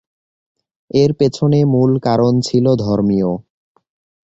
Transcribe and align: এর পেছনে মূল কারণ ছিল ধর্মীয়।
এর 0.91 1.11
পেছনে 1.13 1.59
মূল 1.65 1.91
কারণ 1.99 2.33
ছিল 2.41 2.65
ধর্মীয়। 2.81 3.29